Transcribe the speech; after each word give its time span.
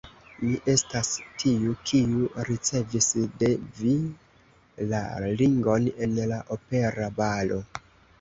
Mi 0.43 0.51
estas 0.71 1.09
tiu, 1.41 1.73
kiu 1.89 2.23
ricevis 2.47 3.09
de 3.43 3.49
vi 3.81 3.93
la 4.93 5.03
ringon 5.43 5.85
en 6.07 6.17
la 6.33 6.41
opera 6.57 7.11
balo. 7.21 7.61